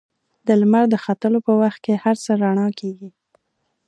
[0.47, 3.09] د لمر د ختلو په وخت کې هر څه رڼا کېږي.